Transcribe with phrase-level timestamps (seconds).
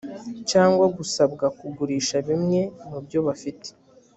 [0.49, 3.69] cyangwa gusabwa kugurisha bimwe mubyo bafite